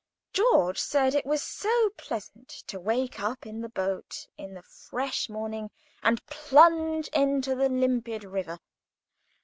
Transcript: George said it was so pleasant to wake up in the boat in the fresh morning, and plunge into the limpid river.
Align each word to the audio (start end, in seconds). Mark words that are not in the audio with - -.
George 0.33 0.79
said 0.79 1.13
it 1.13 1.27
was 1.27 1.43
so 1.43 1.91
pleasant 1.95 2.49
to 2.65 2.79
wake 2.79 3.19
up 3.19 3.45
in 3.45 3.61
the 3.61 3.69
boat 3.69 4.25
in 4.35 4.55
the 4.55 4.63
fresh 4.63 5.29
morning, 5.29 5.69
and 6.01 6.25
plunge 6.25 7.07
into 7.09 7.53
the 7.53 7.69
limpid 7.69 8.23
river. 8.23 8.57